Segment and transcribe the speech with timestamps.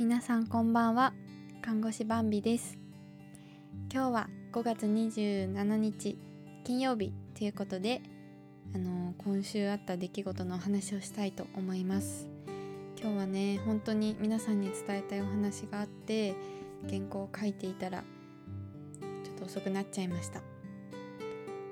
[0.00, 1.12] 皆さんこんばんは。
[1.60, 2.78] 看護師バンビです。
[3.92, 6.16] 今日は5月27日
[6.64, 8.00] 金曜日ということで
[8.74, 12.30] あの今週あった出来事のお話をしたいと思います。
[12.98, 16.34] 今日はね本当に皆さんに伝えたいお話があって
[16.88, 18.02] 原稿を書いていたら
[19.22, 20.40] ちょっと遅くなっちゃいました。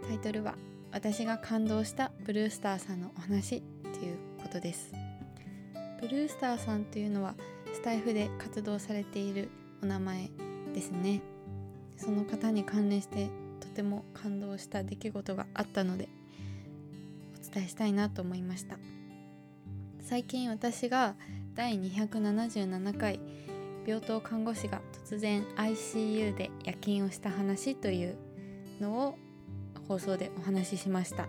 [0.06, 0.54] タイトルは
[0.92, 3.62] 私が感動したブルースターさんのお話
[3.95, 4.92] ということです。
[6.02, 7.34] ブルースターさんというのは
[7.89, 9.49] スタイフで活動されている
[9.82, 10.29] お名前
[10.75, 11.22] ですね。
[11.96, 16.11] その方に関連してとても感動した出来事があったので
[17.40, 18.76] お伝えしたいなと思いました。
[20.03, 21.14] 最近私が
[21.54, 23.21] 第277回
[23.86, 28.18] 病棟看護師が突然 ICU で夜勤をした話という
[28.82, 29.18] のを
[29.89, 31.26] 放送でお話ししました。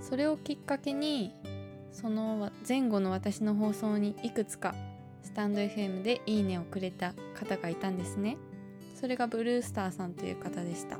[0.00, 1.32] それをきっかけに
[1.94, 4.74] その前後の私の放送にいくつか
[5.22, 8.36] スタンド FM でいいねをくれた方がいたんですね。
[8.94, 10.98] それがブルースターさんという方でした。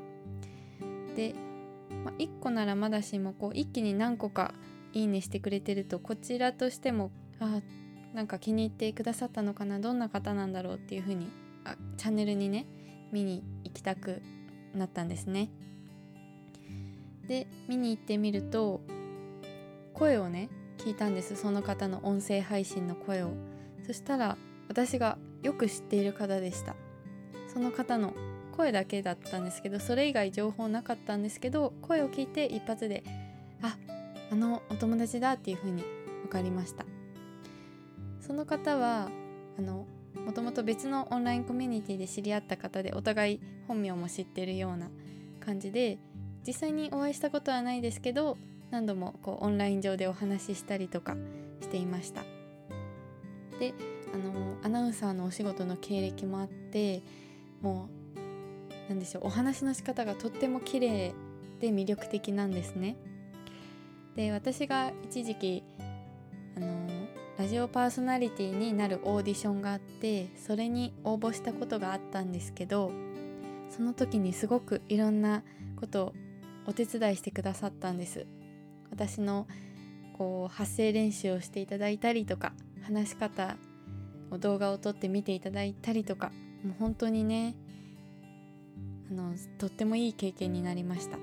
[1.16, 1.34] で、
[2.04, 4.54] まあ、1個ならまだしもこう一気に何個か
[4.92, 7.60] いいねしてくれてるとこちらとしてもあ
[8.14, 11.28] なんか気に入ってくださったのかなどんな方なんだろうっていう風に
[11.64, 12.66] あチャンネルにね
[13.10, 14.22] 見に行きたく
[14.74, 15.50] なったんですね。
[17.26, 18.80] で見に行ってみると
[19.94, 20.48] 声をね
[20.84, 21.34] 聞いたんです。
[21.34, 23.30] その方の音声配信の声を。
[23.86, 24.36] そしたら
[24.68, 26.76] 私がよく知っている方でした。
[27.50, 28.12] その方の
[28.52, 33.02] 声だけだったんですけどそれ以外情報なかったんですけど声を聞いて一発で
[33.62, 33.76] あ
[34.30, 35.82] あのお友達だっていう風に
[36.22, 36.84] 分かりました。
[38.20, 39.08] その方は
[39.58, 39.86] あの
[40.26, 44.90] もともと別のオンラインコミュニティで知り合った方でお互い本名も知ってるような
[45.40, 45.98] 感じで
[46.46, 48.36] 実際にお会いしたことはないですけど
[48.74, 51.14] 何度もこうオンライン上でお話ししたりとか
[51.60, 52.22] していました。
[53.60, 53.72] で
[54.12, 57.00] あのアナウンサーのお仕事の経歴もあって
[57.62, 61.14] もう何でしょうお話の仕方がとっても綺麗
[61.60, 62.96] で魅力的なんですね。
[64.16, 65.62] で私が一時期
[66.56, 66.88] あの
[67.38, 72.90] ラジオパーソナリティになるオーディションがあってそれに応募したことがあったんですけど
[73.70, 75.44] その時にすごくいろんな
[75.76, 76.12] ことを
[76.66, 78.26] お手伝いしてくださったんです。
[78.94, 79.48] 私の
[80.16, 82.52] こう発声練習をしていただいたりとか
[82.84, 83.56] 話し方
[84.30, 86.30] を動画を撮って見ていただいたりとか
[86.64, 87.56] もう本当にね
[89.10, 91.18] あのとってもいい経験になりました。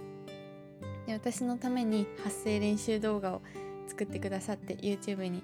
[1.08, 3.42] で私のために発声練習動画を
[3.88, 5.42] 作ってくださって YouTube に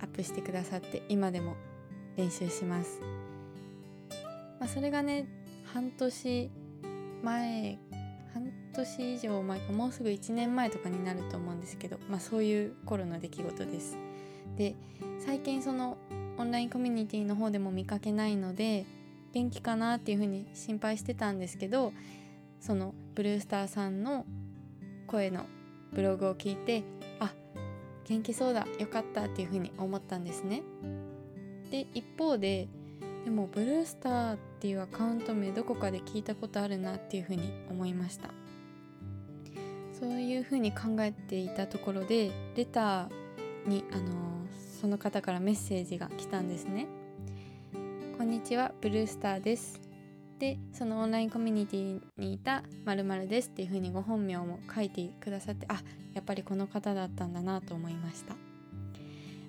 [0.00, 1.56] アップしてくださって今でも
[2.16, 3.00] 練習します、
[4.60, 5.26] まあ、それがね
[5.72, 6.50] 半年
[7.22, 7.78] 前
[8.72, 13.96] 年以上前かもうすぐ1年前とかになると思うんですけど、まあ、そういう頃の出来事です。
[14.56, 14.74] で
[15.18, 15.96] 最近その
[16.38, 18.84] オンラインコミュニティの方でも見かけないので
[19.32, 21.92] 元気かなっていうふうに心配してたんですけど
[22.60, 24.26] そのブルースターさんの
[25.06, 25.46] 声の
[25.92, 26.82] ブログを聞いて
[27.20, 27.32] あ
[28.04, 30.62] 元気そうだよかったっていうふうに思ったんですね。
[31.70, 32.68] で一方で
[33.24, 38.30] でもブルースターっていうアカウント名どこかで聞いたことあるなっていうふうに思いました
[40.02, 44.10] そういうふうに考えていたところでレターにあの
[44.80, 46.88] その方からメッセージが来たんですね。
[48.18, 49.80] こんにちはブルースターです。
[50.40, 53.50] でそのオンラインコミュニティにいた〇〇です。
[53.50, 55.80] っていうふうにご本名も書いてくださってあ
[56.14, 58.34] やっぱりこの方だったんだなと思いました。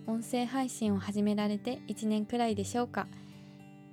[0.05, 3.07] 音声配信を始められて1年くらいでしょうか。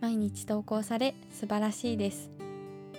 [0.02, 2.30] 毎日投稿され素晴らしいです。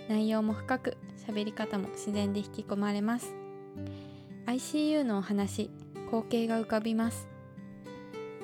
[0.10, 3.41] 内容も深く喋り方も自然で引き込まれます。
[4.46, 5.70] ICU のお話
[6.08, 7.28] 光景が浮かびます。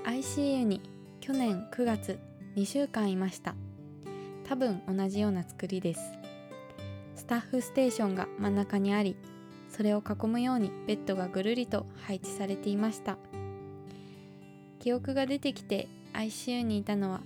[0.06, 0.82] ICU に
[1.20, 2.20] 去年9月
[2.56, 3.56] 2週間いました。
[4.48, 6.02] 多分同じような作りです。
[7.16, 9.18] スタッフステーションが真ん中にあり
[9.70, 13.18] それを囲むようにベッドがぐるりと配置されていました。
[14.80, 17.22] 記憶が出てきて ICU にいたのは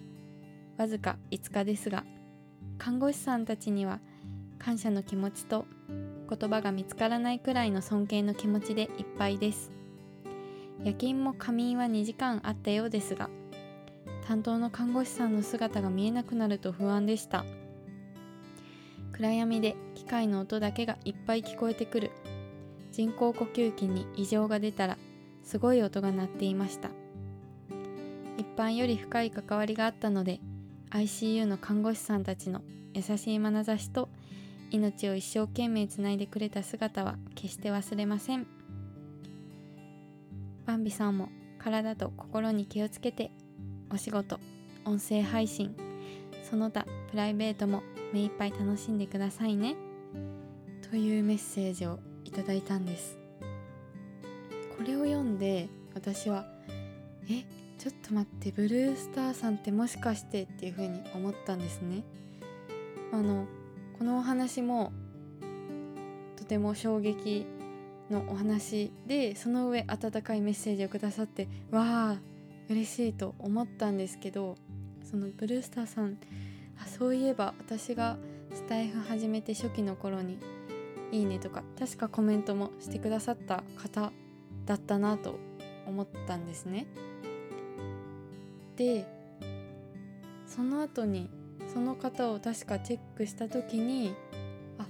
[0.77, 2.04] わずか5日ですが
[2.80, 4.00] 看護師さんたちには
[4.57, 5.65] 感謝の気持ちと
[6.33, 9.69] 言葉が見つからないくらいの尊敬の気持ちでいっぱいです。
[10.81, 13.30] 夜勤も仮眠は2時間あったようですが
[14.25, 17.44] 担当の看護師さんの姿が見えなくなると不安でした。
[19.12, 22.12] 暗闇で機械の音だけがいっぱい聞こえてくる。
[22.94, 24.98] 人工呼吸器に異常が出たら
[25.44, 26.89] すごい音が鳴っていました。
[28.38, 30.39] 一般より深い関わりがあったので
[30.92, 32.62] ICU の看護師さんたちの
[32.94, 34.10] 優しい眼差しと
[34.71, 38.47] 命を一生懸命つないでくれた姿は決して忘れません。
[40.65, 41.29] バンビさんも
[41.59, 43.31] 体と心に気をつけて
[43.91, 44.39] お仕事
[44.85, 45.75] 音声配信
[46.50, 47.83] その他プライベートも
[48.13, 49.75] 目いっぱい楽しんでくださいね。
[50.89, 53.18] というメッセージをいただいたんです。
[54.77, 56.45] これを読んで私は
[57.29, 57.44] え
[57.77, 62.03] ちょっと待ってブルースターさんってもしかしてっていう風に思ったんですね。
[63.12, 63.45] あの
[64.01, 64.92] このお話も
[66.36, 67.45] とても衝撃
[68.09, 72.15] のお話でその上温かいメッセージをくださってわあ
[72.68, 74.56] 嬉しいと思ったんですけど
[75.03, 76.18] そのブルースターさん
[76.83, 78.18] あそういえば私が
[78.51, 80.39] スタイフ始めて初期の頃に
[81.13, 84.12] 「いいね」とか確かコメントもしてくださった方
[84.65, 85.36] だったなと
[85.86, 86.88] 思ったんですね。
[88.77, 89.06] で
[90.47, 91.30] その後に
[91.71, 94.13] その方を確かチェックした時に
[94.77, 94.85] あ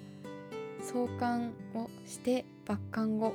[0.84, 3.34] 創刊をして抜刊後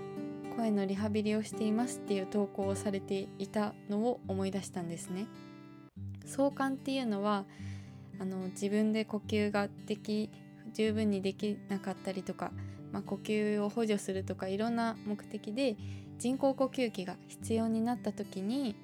[0.56, 5.26] 声のリハビリをしていますっていう投稿をされていたのを思い出したんですね。
[6.24, 7.44] 創刊っていうのは
[8.18, 10.30] あの自分で呼吸ができ
[10.74, 12.50] 十分にできなかったりとか、
[12.92, 15.76] まあ、呼吸を補助するとかいろんな目的で
[16.18, 18.74] 人工呼吸器が必要になった時に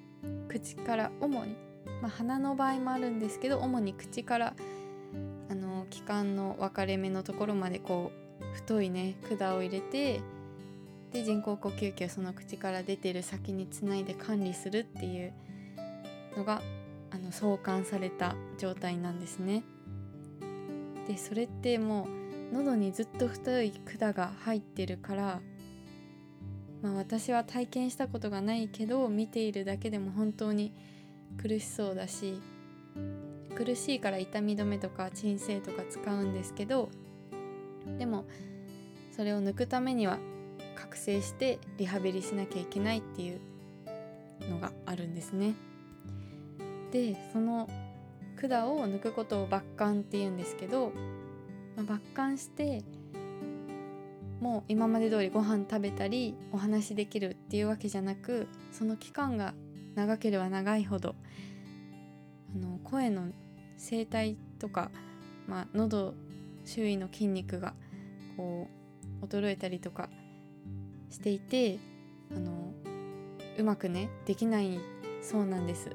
[0.47, 1.55] 口から主に、
[2.01, 4.53] まあ、鼻の場合もあるんですけど主に口から
[5.49, 10.21] あの気管の分かれ目のところまでこう太いね管を入れて
[11.11, 15.33] で人工呼吸器をその口から出てる先につないで管理するっていう
[16.35, 16.61] のが
[17.11, 19.63] あの創刊された状態なんですね。
[21.07, 22.07] でそれっても
[22.51, 25.41] う喉にずっと太い管が入ってるから
[26.81, 30.73] まあ私は体験したことがないけど見ているだけでも本当に
[31.41, 32.41] 苦しそうだし
[33.55, 36.89] 苦しいから痛み止めとか鎮静とか使うんですけど
[37.97, 38.25] でも
[39.15, 40.17] それを抜くためには
[40.75, 43.39] 覚醒してリハビリしなきゃいけないっていう
[44.49, 45.53] のがあるんですね。
[46.91, 47.69] でその
[48.35, 50.91] 管を抜くことを抜管って言うんですけど、
[51.75, 52.83] まあ、抜管して
[54.39, 59.53] もう今まで通りご飯食べたりお話できるっていうわけじゃなくその期間が
[59.95, 61.15] 長ければ長いほど
[62.55, 63.27] あの声の
[63.77, 64.91] 声帯とか、
[65.47, 66.13] まあ、喉
[66.65, 67.73] 周囲の筋肉が
[68.37, 68.67] こ
[69.21, 70.09] う衰えたりとか
[71.09, 71.79] していて
[72.31, 72.73] あの
[73.57, 74.79] うまくねできない
[75.21, 75.89] そうなんです。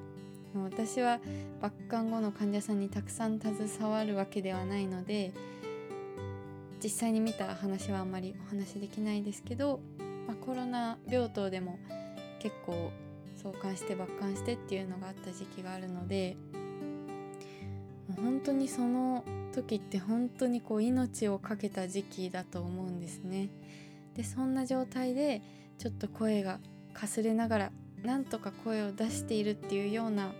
[0.54, 1.20] 私は
[1.60, 5.32] 抜管後の患者さんにたくさん携わるわけではないので
[6.82, 9.80] 実際に見た話はあんまりお話できないですけど、
[10.26, 11.78] まあ、コロナ病棟でも
[12.40, 12.90] 結構
[13.42, 16.36] 創刊して抜管してっていうのがあった時期があるので
[18.08, 23.50] もう本当にその時って本当にこう命を懸けた時期だと思うんですね。
[24.14, 25.42] でそんな状態で
[25.78, 26.58] ちょっと声が
[26.92, 30.32] かすれながらなんとか声を出しているっていうような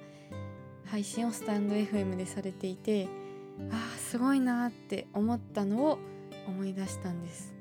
[0.87, 3.09] 配信をスタンド FM でされていて
[3.71, 5.99] ああすごいなって思ったのを
[6.47, 7.55] 思い出したんです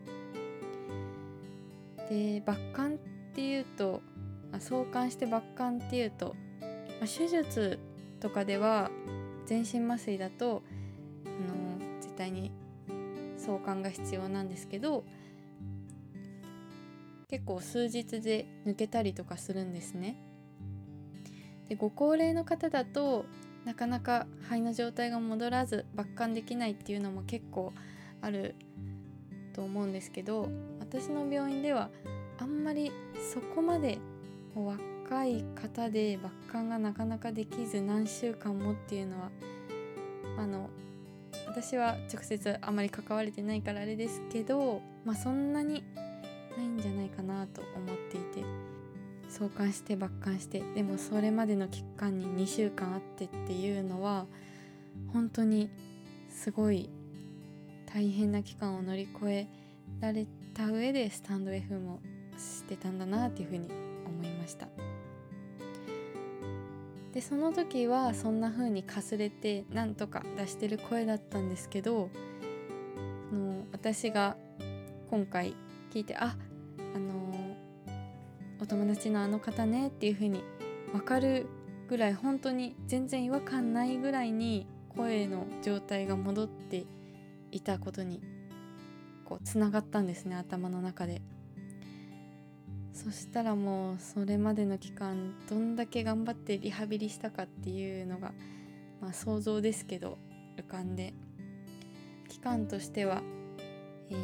[2.10, 2.98] で抜管っ
[3.34, 4.02] ていうと
[4.60, 6.68] 創刊して抜管っていうと、ま
[7.04, 7.80] あ、手術
[8.20, 8.90] とかでは
[9.46, 10.64] 全身麻酔だと
[11.26, 12.52] あの絶対に
[13.38, 15.04] 創刊が必要なんですけど
[17.30, 20.16] 結構数日で抜けたりとかするんですね。
[21.68, 23.26] でご高齢の方だと
[23.66, 27.74] なかなか肺の状態が戻らず抜管できないっていうのも結構
[28.22, 28.56] ある
[29.52, 31.90] と思うんですけど私の病院では
[32.40, 32.94] あんまり
[33.34, 33.98] そこまで
[34.66, 39.30] 若い方で抜管がなかなかできず何週間もっていうのは
[40.38, 40.70] あの
[41.48, 45.84] 私は直接あまり関われてないからあれですけど、まあ、そんなに
[46.58, 48.46] ないんじゃないかなと思っていて
[49.30, 54.26] 創刊して抜刊してでもそれまでの期間に2週間あってっていうのは
[55.14, 55.70] 本当に
[56.30, 56.90] すごい
[57.94, 59.48] 大変な期間を乗り越え
[60.00, 62.00] られた上でスタンド F も
[62.38, 63.87] してたんだなっていうふうに
[64.48, 64.68] ました。
[67.14, 72.10] でその時はそんな風にかすれてなんとか出してる声だったんですけど
[73.30, 74.38] その私が
[75.10, 75.56] 今回
[75.92, 76.36] 聞いてあ
[76.96, 77.56] あの
[78.62, 80.44] お友達のあの方ねっていう風に
[80.92, 81.48] 分かる
[81.90, 86.86] ぐらい本当に全然違和感ないぐらいに声の状態が戻って
[87.52, 88.22] いたことに
[89.26, 91.22] こうつながったんですね頭の中で。
[93.08, 98.34] そしたらもうそれまでの期間どんだけ頑張ってリハビリしたかっていうのが、
[99.00, 100.18] まあ、想像ですけど
[100.58, 101.14] 浮かんで
[102.28, 103.22] 期間としては、
[104.10, 104.18] えー、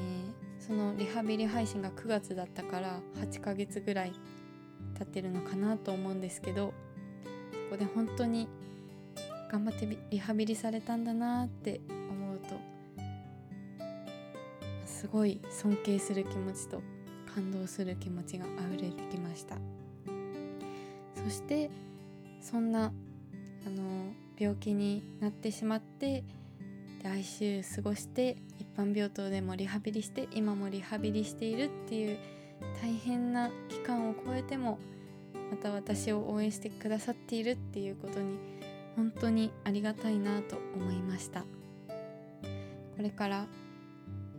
[0.60, 4.12] そのリハビリ配信が9月だったから8ヶ月ぐらい
[4.98, 6.74] 経ってるのかなと思うんですけど
[7.70, 8.50] そこで本当に
[9.50, 12.60] 頑張ってリハビリされたんだなって思うと
[14.86, 16.82] すごい尊敬する気持ちと
[17.34, 19.58] 感動する気持ちが溢れてきました。
[21.16, 21.70] そして
[22.42, 22.92] そんな
[23.66, 26.24] あの病気になってしまって
[27.02, 32.18] で ICU 過ごして一般病棟でもリハビリして今もリハビリしているっていう
[32.82, 34.80] 大変な期間を超えても
[35.52, 38.38] また私を応援してくださっているっていうことに
[38.96, 41.42] 本当にありがたいなと思いました。
[41.42, 43.48] これから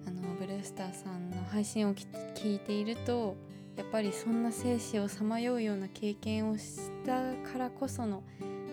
[0.06, 3.36] あのブルースターさんの配信を聞いていると
[3.76, 8.22] やっぱりそんな生死をさまようような経験をしたからこその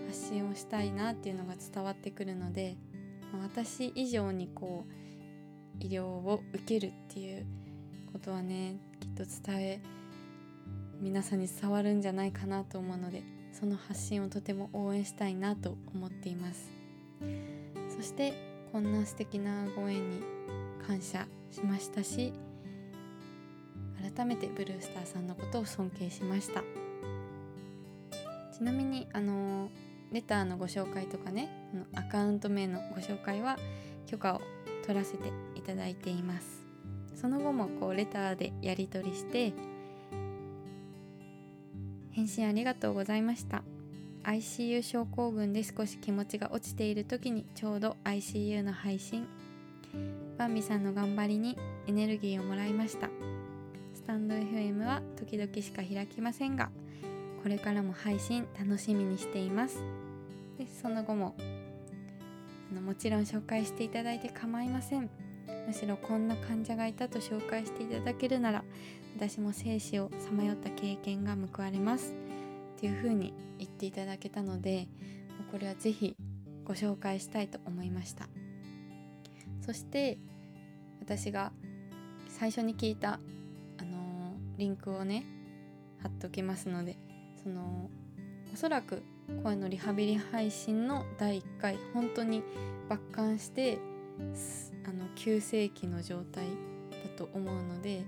[0.07, 2.77] 発信をしたいなっていうのが伝わってくるので
[3.41, 7.45] 私以上にこう医療を受けるっていう
[8.11, 9.81] ことはねきっと伝え
[10.99, 13.23] 皆さんに伝わるんじゃないかなと思うので
[13.53, 16.69] その発信をとても応援したいなと思っています。
[17.95, 18.33] そして
[18.71, 20.21] こんな素敵なご縁に
[20.85, 22.33] 感謝しましたし
[24.15, 26.63] 改めてブルースターさんのことを尊敬しました。
[28.51, 29.69] ちなみにあの
[30.11, 31.49] レターのご紹介とかね
[31.95, 33.57] アカウント名のご紹介は
[34.07, 34.41] 許可を
[34.85, 36.65] 取らせていただいています。
[37.15, 39.53] その後もこうレターでやり取りして
[42.11, 43.63] 返信ありがとうございました。
[44.23, 49.25] ICU 症候群で少し気持ちが落ちている時にちょうど ICU の配信
[50.41, 51.55] バンビさんの頑張りに
[51.85, 53.11] エネルギーをもらいました。
[53.93, 56.71] スタンド FM は時々しか開きませんが
[57.43, 59.83] これからも配信楽しみにしています。
[60.57, 61.35] でその後も
[62.71, 65.11] あのもちろん紹介していただいて構いません。
[65.67, 68.63] むしろこんな患者がいたと紹介していただけるなら
[69.15, 72.15] 私も生死をさまよった経験が報われます。
[72.77, 74.87] っていう風に言っていただけたので
[75.51, 76.15] これは是非
[76.65, 78.27] ご紹介したいと思いました。
[79.63, 80.17] そして
[81.11, 81.51] 私が
[82.29, 83.19] 最初に聞いた、
[83.79, 85.25] あのー、リンクをね
[86.01, 86.95] 貼っときますので
[87.43, 87.89] その
[88.53, 89.03] おそらく
[89.43, 92.43] 声のリハビリ配信の第1回本当に
[92.89, 93.77] 抜管して
[94.85, 98.03] あの急性期の状態だと思うので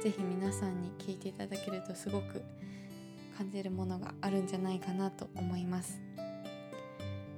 [0.00, 2.44] 是非皆さんに聞いていただけるとすごく
[3.36, 6.00] 感じるものがあるんじゃないかなと思います。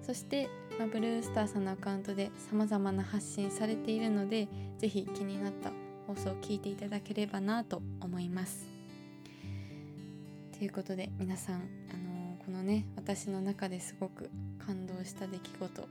[0.03, 4.47] そして、まあ、ブルースターさんのアカウントで様々な発信されているので
[4.79, 5.73] 是非気になった
[6.07, 8.69] 放送を聞いていただければなと思います。
[10.57, 11.59] ということで皆さん、あ
[11.97, 14.31] のー、このね私の中ですごく
[14.65, 15.83] 感動した出来事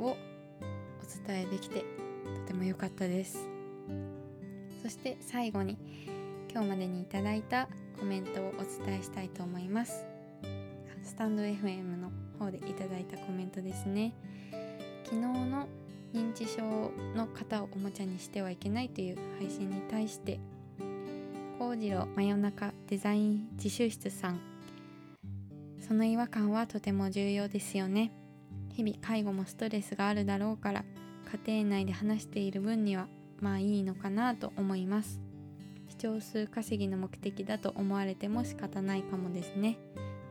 [0.00, 0.16] をお
[1.26, 1.84] 伝えできてと
[2.48, 3.48] ても良かったです。
[4.82, 5.76] そして最後に
[6.50, 7.68] 今日までにいただいた
[7.98, 10.04] コメントをお伝えしたいと思います。
[11.04, 12.07] スタンド FM の
[12.38, 14.12] 方でいただいたコメントですね。
[15.04, 15.66] 昨日の
[16.12, 16.62] 認知症
[17.14, 20.40] の方をおもちゃにしてはいけないという配信に対して
[21.58, 24.40] 幸次郎真夜中デザイン自習室さん
[25.86, 28.12] その違和感はとても重要ですよね。
[28.74, 30.84] 日々介護もストレスがあるだろうから
[31.46, 33.08] 家庭内で話している分には
[33.40, 35.20] まあいいのかなと思います。
[35.88, 39.78] 視聴数稼ぎの目的だと思われても仕方ないかもですね。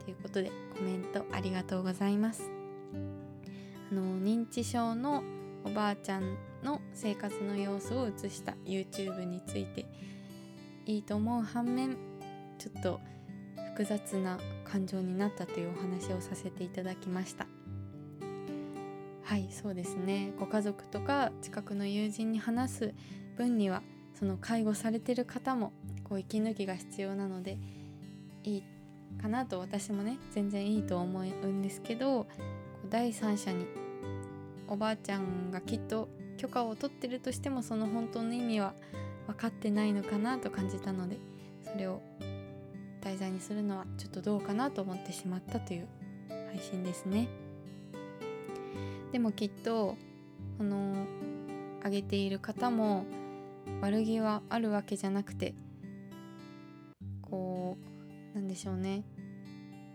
[0.08, 2.50] ということでコメントありがとうございます。
[3.92, 5.22] あの認知症の
[5.64, 9.84] おばあちゃんの生活の様子を映した YouTube について
[10.86, 11.98] いいと思う反面
[12.56, 13.00] ちょっと
[13.74, 17.46] 複雑な感情になったというお話をさせていただきました。
[19.24, 20.32] はいそうですね。
[20.38, 22.94] ご家族とか近くの友人に話す
[23.36, 23.82] 分には
[24.18, 27.58] その介護されてる方もこう息抜きが必要なので
[28.44, 28.64] いい
[29.20, 32.26] かなと私もね全然いいと思うんですけど
[32.88, 33.66] 第三者に
[34.68, 38.74] おばあちゃんがきっと許可を取ってるとしてもその本当の意味は
[39.26, 41.18] 分かってないのかなと感じたので
[41.64, 42.00] それを
[43.02, 45.88] 題材にするのはちょっとどうかなと思ってしまったという
[46.48, 47.28] 配信ですね。
[49.12, 49.96] でもきっと
[50.60, 51.06] あの
[51.84, 53.04] 上げている方も
[53.80, 55.54] 悪気はあるわけじゃなくて
[58.58, 59.04] しょうね。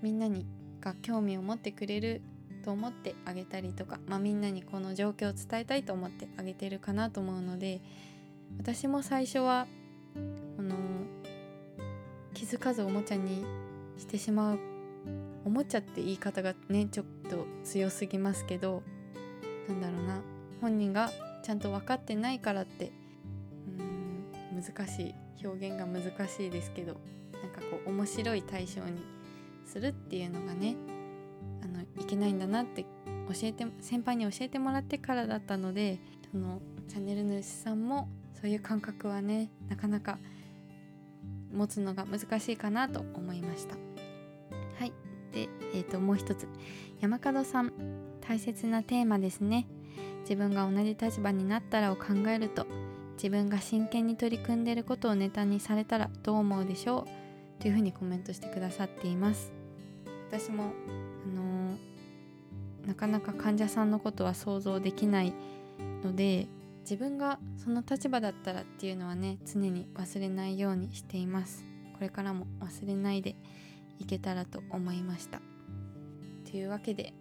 [0.01, 0.46] みんなに
[0.82, 2.22] が興味を持ってくれる
[2.63, 7.82] と思ってあげたりとか、まあ、みんなにこの状況を伝えたいと思ってあげてるかなと思うので
[8.58, 9.67] 私も最初は
[10.58, 10.75] あの
[12.34, 13.46] 気づかずおもちゃに
[13.98, 14.60] してしまう
[15.46, 18.82] おもちゃって言い方がねちょっと強すぎますけど
[19.67, 20.22] なんだろうな。
[20.62, 21.12] 本人が
[21.43, 22.91] ちゃんと分かってないからって
[23.67, 25.15] うん難しい。
[25.46, 26.96] 表現が難しいですけど。
[27.43, 29.03] なんかこう面白い対象に
[29.65, 30.75] するっていうのがね
[31.62, 32.88] あのいけないんだなって教
[33.43, 36.00] えて先輩に教えてもらってからだったので
[36.31, 40.17] そのチャンネル主さんもそういう感覚はねなかなか
[41.53, 43.75] 持つのが難しいかなと思いました。
[44.79, 44.91] はい。
[45.31, 46.47] で、えー、ともう一つ。
[47.00, 47.71] 山門さん
[48.21, 49.67] 大切なテーマですね。
[50.21, 52.65] 自分が同じ立場になったらを考えると
[53.17, 57.23] 自分が真剣に取り組んでることをネタにされたらどう思うでしょう？
[57.60, 59.51] というふうにコメントしてくださっています。
[60.29, 60.67] 私もあ
[61.36, 65.33] のー、なかなか患者さんのことは想像できない
[66.03, 66.48] ので
[66.81, 71.63] 自分がその立場だったらっていうのはね常に忘れないようにしています。
[71.93, 73.36] これからも忘れないで
[74.00, 75.41] いけたらと思いました。
[76.50, 77.13] というわけで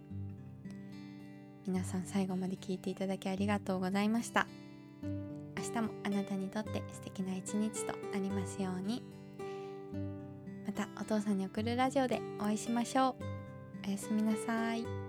[1.65, 4.47] 皆さん最後まで聞いていただきありがとうございました。
[5.55, 9.01] 明日もあなたにとって素敵な一日となりますように。
[10.75, 15.02] またお父さんに送るラジオでお会いしましょうおやすみなさい。